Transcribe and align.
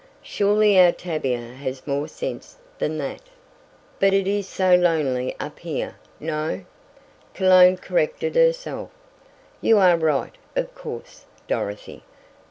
"Surely 0.23 0.79
our 0.79 0.91
Tavia 0.91 1.53
has 1.53 1.85
more 1.85 1.97
common 1.97 2.09
sense 2.09 2.57
than 2.79 2.97
that." 2.97 3.21
"But 3.99 4.13
it 4.15 4.25
is 4.25 4.49
so 4.49 4.73
lonely 4.73 5.35
up 5.39 5.59
here 5.59 5.95
no," 6.19 6.65
Cologne 7.35 7.77
corrected 7.77 8.33
herself, 8.33 8.89
"you 9.61 9.77
are 9.77 9.97
right, 9.97 10.33
of 10.55 10.73
course, 10.73 11.25
Dorothy. 11.47 12.01